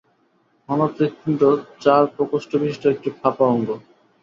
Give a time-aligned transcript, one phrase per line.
[0.69, 1.41] মানব হৃৎপিণ্ড
[1.81, 3.69] চার প্রকোষ্ঠ বিশিষ্ট একটি ফাঁপা অঙ্গ।